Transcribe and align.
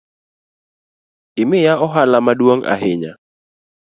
Imiya 1.41 1.73
ohala 1.85 2.17
maduong’ 2.25 2.61
ahinya 2.73 3.11